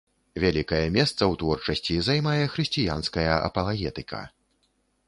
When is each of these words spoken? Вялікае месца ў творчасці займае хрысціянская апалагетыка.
Вялікае 0.43 0.79
месца 0.95 1.17
ў 1.17 1.33
творчасці 1.41 1.99
займае 2.09 2.41
хрысціянская 2.55 3.29
апалагетыка. 3.47 4.29